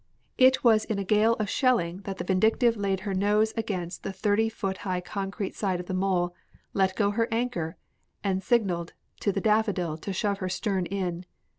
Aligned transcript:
It 0.39 0.63
was 0.63 0.83
in 0.85 0.97
a 0.97 1.03
gale 1.03 1.35
of 1.35 1.47
shelling 1.47 2.01
that 2.05 2.17
the 2.17 2.23
Vindictive 2.23 2.75
laid 2.75 3.01
her 3.01 3.13
nose 3.13 3.53
against 3.55 4.01
the 4.01 4.11
thirty 4.11 4.49
foot 4.49 4.77
high 4.77 4.99
concrete 4.99 5.53
side 5.53 5.79
of 5.79 5.85
the 5.85 5.93
mole, 5.93 6.33
let 6.73 6.95
go 6.95 7.11
her 7.11 7.27
anchor, 7.31 7.77
and 8.23 8.41
signaled 8.41 8.93
to 9.19 9.31
the 9.31 9.41
Daffodil 9.41 9.97
to 9.97 10.11
shove 10.11 10.39
her 10.39 10.49
stern 10.49 10.87
in. 10.87 11.25